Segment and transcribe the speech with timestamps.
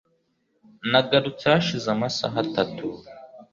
[0.91, 2.85] Nagarutse hashize amasaha atatu